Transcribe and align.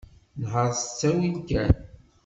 Nheṛ 0.41 0.67
s 0.79 0.81
ttawil 0.83 1.35
kan. 1.49 1.71